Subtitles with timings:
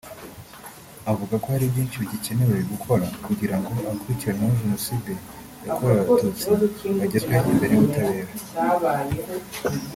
[1.11, 5.11] avuga ko hari byinshi bugikeneye gukora kugira ngo abakurikiranyweho Jenoside
[5.67, 6.47] yakorewe Abatutsi
[6.99, 8.31] bagezwe imbere y’ubutabera